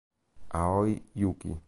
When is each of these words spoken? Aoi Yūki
Aoi 0.61 0.97
Yūki 1.13 1.53